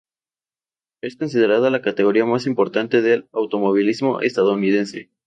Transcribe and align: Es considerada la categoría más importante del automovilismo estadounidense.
Es 1.03 1.15
considerada 1.15 1.69
la 1.69 1.83
categoría 1.83 2.25
más 2.25 2.47
importante 2.47 3.03
del 3.03 3.29
automovilismo 3.33 4.21
estadounidense. 4.21 5.11